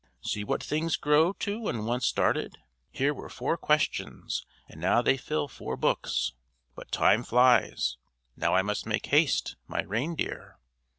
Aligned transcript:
"See 0.23 0.43
what 0.43 0.63
things 0.63 0.97
grow 0.97 1.31
to 1.33 1.59
when 1.59 1.85
once 1.85 2.07
started; 2.07 2.57
here 2.89 3.13
were 3.13 3.29
four 3.29 3.55
questions, 3.55 4.47
and 4.67 4.81
now 4.81 5.03
they 5.03 5.15
fill 5.15 5.47
four 5.47 5.77
books. 5.77 6.33
But 6.73 6.91
time 6.91 7.21
flies. 7.21 7.97
Now 8.35 8.55
I 8.55 8.63
must 8.63 8.87
make 8.87 9.05
haste! 9.05 9.57
My 9.67 9.83
reindeer! 9.83 10.57